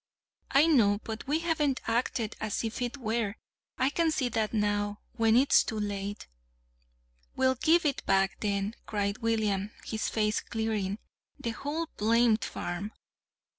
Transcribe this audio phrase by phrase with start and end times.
[0.49, 3.35] "I know but we haven't acted as if it were.
[3.77, 6.25] I can see that now, when it's too late."
[7.35, 10.97] "We'll give it back, then," cried William, his face clearing;
[11.39, 12.93] "the whole blamed farm!"